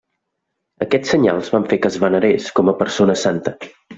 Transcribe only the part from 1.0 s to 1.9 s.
senyals van fer